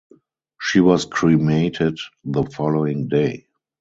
[0.59, 3.45] She was cremated the following day.